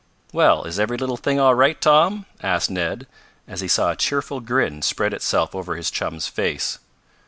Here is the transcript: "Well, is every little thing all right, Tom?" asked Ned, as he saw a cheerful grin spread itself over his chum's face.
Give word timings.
"Well, 0.33 0.63
is 0.63 0.79
every 0.79 0.97
little 0.97 1.15
thing 1.15 1.39
all 1.39 1.53
right, 1.53 1.79
Tom?" 1.79 2.25
asked 2.41 2.71
Ned, 2.71 3.05
as 3.47 3.61
he 3.61 3.67
saw 3.67 3.91
a 3.91 3.95
cheerful 3.95 4.39
grin 4.39 4.81
spread 4.81 5.13
itself 5.13 5.53
over 5.53 5.75
his 5.75 5.91
chum's 5.91 6.25
face. 6.27 6.79